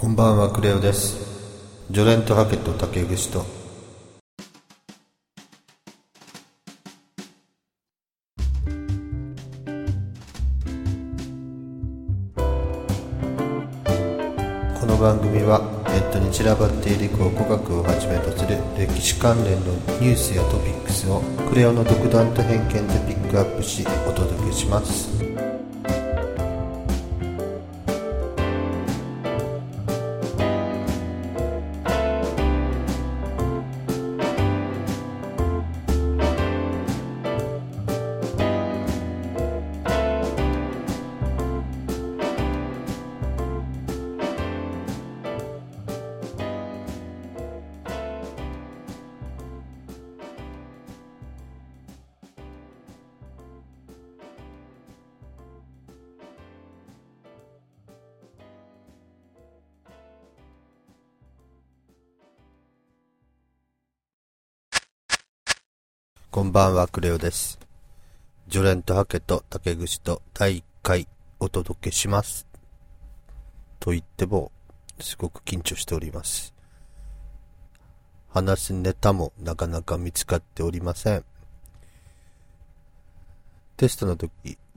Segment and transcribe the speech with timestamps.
[0.00, 1.18] こんばんはクレオです。
[1.90, 3.40] ジョレントハケと竹串と。
[14.80, 25.09] この番組はネットに散らばっている考古学をはじめとする歴史関連のニュースやトピックスをクレオの独断と偏見でピックアップしお届けします。
[66.32, 67.58] こんばんは、クレオです。
[68.46, 71.08] ジョレントハケと竹串と第1回
[71.40, 72.46] お届けします。
[73.80, 74.52] と言っても、
[75.00, 76.54] すごく緊張しております。
[78.28, 81.24] 話すネタもなかなか見つかっておりません。
[83.76, 84.30] テストの時、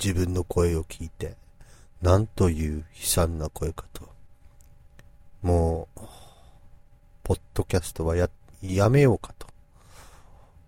[0.03, 1.35] 自分の声を聞いて、
[2.01, 4.09] なんという悲惨な声かと。
[5.43, 5.99] もう、
[7.21, 8.27] ポッドキャストはや、
[8.63, 9.42] やめようかと。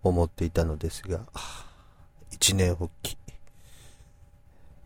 [0.10, 1.22] 思っていたのですが、
[2.32, 3.18] 一年発起、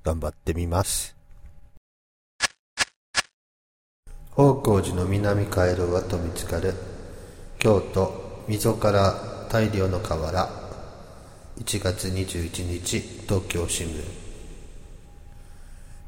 [0.03, 1.15] 頑張ってみます。
[4.31, 6.73] 宝光寺の南回廊跡見つかる、
[7.57, 10.49] 京都、溝から大量の河原、
[11.57, 14.03] 1月21日、東京新聞。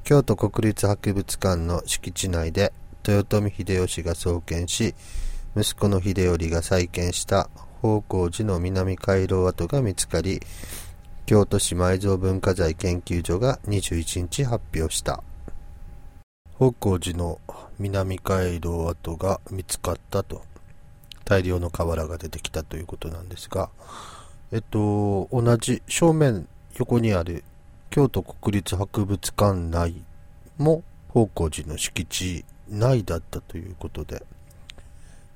[0.06, 2.72] 京都国立博物館の敷地内で、
[3.06, 4.96] 豊臣秀吉が創建し、
[5.58, 7.50] 息子の秀頼が再建した
[7.82, 10.40] 宝光寺の南回廊跡が見つかり、
[11.26, 15.24] 京都市埋蔵文化財研究所が21日発表した。
[16.60, 17.42] 宝光寺の
[17.80, 20.44] 南回廊跡が見つかったと、
[21.26, 23.72] 大量の瓦が出てきたということなんですが、
[24.52, 27.44] えっと、同じ正面横にある
[27.90, 30.04] 京都国立博物館内
[30.60, 34.24] も宝光寺の敷地内だったということで、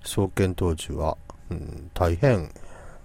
[0.03, 1.17] 創建当時は
[1.49, 2.51] うん、大変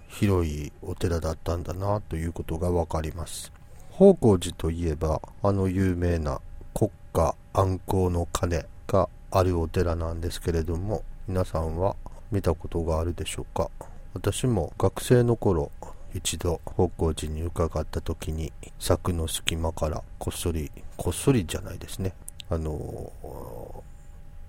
[0.07, 3.51] 広いお寺だったんだなということがわかります。
[3.91, 6.41] 宝光寺といえば、あの有名な
[6.73, 11.95] 国家安康の鐘があるお寺なんですけれども、皆さんは
[12.31, 13.69] 見たことがあるでしょうか？
[14.13, 15.71] 私も学生の頃、
[16.13, 22.13] 一度宝光寺に伺った時に柵の隙間からこっそり、こっそりじゃないですね、
[22.49, 23.11] あの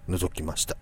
[0.09, 0.77] ー、覗きました。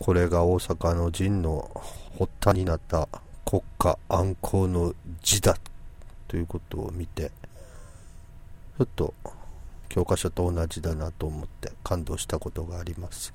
[0.00, 1.70] これが大阪の陣の
[2.18, 3.06] 発端になった
[3.44, 5.54] 国家安康の字だ
[6.26, 7.30] ということを見て、
[8.78, 9.12] ちょっと
[9.90, 13.34] 教科書と同じだなと思って感動したことがあります。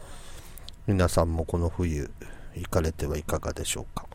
[0.88, 2.10] 皆さんもこの冬
[2.56, 4.08] 行かれてはいかがでしょうか。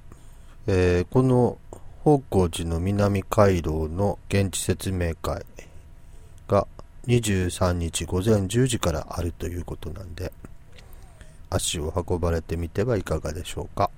[0.66, 1.56] えー、この
[2.02, 5.46] 宝光寺の南回廊の現地説明会
[6.48, 6.66] が
[7.06, 10.32] 23日午前10時からあるということなんで、
[11.50, 13.90] 足を運ばれてみてはいかがでしょうか。